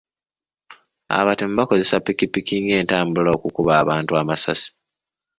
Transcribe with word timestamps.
Abatembu 1.19 1.55
bakozesa 1.57 1.95
ppikipiki 1.99 2.55
ng'entambula 2.63 3.29
okukuba 3.37 3.71
abantu 3.81 4.11
amasasi. 4.21 4.69